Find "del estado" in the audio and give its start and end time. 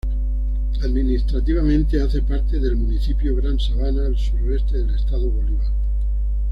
4.79-5.29